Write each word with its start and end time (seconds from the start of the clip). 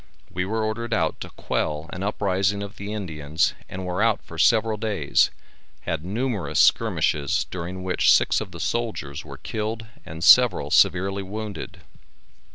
We 0.33 0.45
were 0.45 0.63
ordered 0.63 0.95
out 0.95 1.19
to 1.21 1.29
quell 1.29 1.87
an 1.93 2.01
uprising 2.01 2.63
of 2.63 2.77
the 2.77 2.91
Indians, 2.91 3.53
and 3.69 3.85
were 3.85 4.01
out 4.01 4.19
for 4.23 4.39
several 4.39 4.75
days, 4.75 5.29
had 5.81 6.03
numerous 6.03 6.59
skirmishes 6.59 7.45
during 7.51 7.83
which 7.83 8.11
six 8.11 8.41
of 8.41 8.49
the 8.49 8.59
soldiers 8.59 9.23
were 9.23 9.37
killed 9.37 9.85
and 10.03 10.23
several 10.23 10.71
severely 10.71 11.21
wounded. 11.21 11.81